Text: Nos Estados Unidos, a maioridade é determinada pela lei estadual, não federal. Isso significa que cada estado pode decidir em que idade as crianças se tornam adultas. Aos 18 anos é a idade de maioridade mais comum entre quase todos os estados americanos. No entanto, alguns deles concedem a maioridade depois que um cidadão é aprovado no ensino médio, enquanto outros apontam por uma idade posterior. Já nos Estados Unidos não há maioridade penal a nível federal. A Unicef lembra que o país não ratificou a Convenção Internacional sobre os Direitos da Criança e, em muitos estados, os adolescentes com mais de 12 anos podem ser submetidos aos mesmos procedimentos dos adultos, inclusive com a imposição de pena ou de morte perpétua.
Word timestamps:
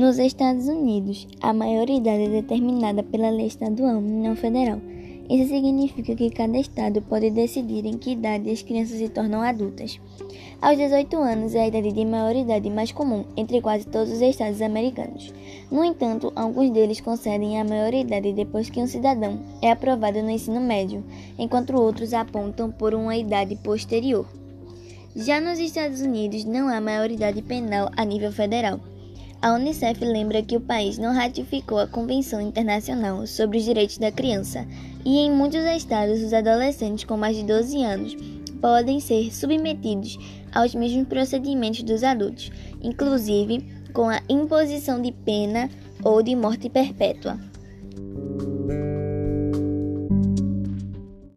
Nos 0.00 0.18
Estados 0.18 0.66
Unidos, 0.66 1.28
a 1.42 1.52
maioridade 1.52 2.22
é 2.22 2.28
determinada 2.40 3.02
pela 3.02 3.28
lei 3.28 3.48
estadual, 3.48 4.00
não 4.00 4.34
federal. 4.34 4.80
Isso 5.28 5.50
significa 5.50 6.16
que 6.16 6.30
cada 6.30 6.56
estado 6.56 7.02
pode 7.02 7.30
decidir 7.30 7.84
em 7.84 7.98
que 7.98 8.12
idade 8.12 8.50
as 8.50 8.62
crianças 8.62 8.96
se 8.96 9.10
tornam 9.10 9.42
adultas. 9.42 10.00
Aos 10.62 10.78
18 10.78 11.14
anos 11.18 11.54
é 11.54 11.60
a 11.60 11.68
idade 11.68 11.92
de 11.92 12.02
maioridade 12.06 12.70
mais 12.70 12.90
comum 12.92 13.26
entre 13.36 13.60
quase 13.60 13.86
todos 13.88 14.10
os 14.10 14.22
estados 14.22 14.62
americanos. 14.62 15.34
No 15.70 15.84
entanto, 15.84 16.32
alguns 16.34 16.70
deles 16.70 17.02
concedem 17.02 17.60
a 17.60 17.64
maioridade 17.64 18.32
depois 18.32 18.70
que 18.70 18.80
um 18.80 18.86
cidadão 18.86 19.38
é 19.60 19.70
aprovado 19.70 20.22
no 20.22 20.30
ensino 20.30 20.62
médio, 20.62 21.04
enquanto 21.38 21.78
outros 21.78 22.14
apontam 22.14 22.70
por 22.70 22.94
uma 22.94 23.18
idade 23.18 23.54
posterior. 23.56 24.26
Já 25.14 25.42
nos 25.42 25.58
Estados 25.58 26.00
Unidos 26.00 26.46
não 26.46 26.68
há 26.68 26.80
maioridade 26.80 27.42
penal 27.42 27.90
a 27.94 28.02
nível 28.02 28.32
federal. 28.32 28.80
A 29.42 29.54
Unicef 29.54 30.04
lembra 30.04 30.42
que 30.42 30.54
o 30.54 30.60
país 30.60 30.98
não 30.98 31.14
ratificou 31.14 31.78
a 31.78 31.86
Convenção 31.86 32.42
Internacional 32.42 33.26
sobre 33.26 33.56
os 33.56 33.64
Direitos 33.64 33.96
da 33.96 34.12
Criança 34.12 34.66
e, 35.02 35.16
em 35.16 35.30
muitos 35.30 35.64
estados, 35.64 36.22
os 36.22 36.34
adolescentes 36.34 37.04
com 37.04 37.16
mais 37.16 37.36
de 37.36 37.44
12 37.44 37.82
anos 37.82 38.16
podem 38.60 39.00
ser 39.00 39.32
submetidos 39.32 40.18
aos 40.52 40.74
mesmos 40.74 41.08
procedimentos 41.08 41.82
dos 41.82 42.04
adultos, 42.04 42.52
inclusive 42.82 43.66
com 43.94 44.10
a 44.10 44.20
imposição 44.28 45.00
de 45.00 45.10
pena 45.10 45.70
ou 46.04 46.22
de 46.22 46.36
morte 46.36 46.68
perpétua. 46.68 47.49